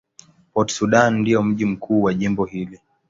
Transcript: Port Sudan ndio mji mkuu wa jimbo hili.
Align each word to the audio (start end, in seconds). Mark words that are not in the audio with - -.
Port 0.53 0.69
Sudan 0.71 1.17
ndio 1.19 1.43
mji 1.43 1.65
mkuu 1.65 2.03
wa 2.03 2.13
jimbo 2.13 2.45
hili. 2.45 2.79